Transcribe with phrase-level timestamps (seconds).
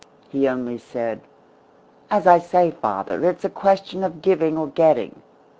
[0.29, 1.21] He only said:
[2.09, 5.21] "As I say, father, it's a question of giving or getting.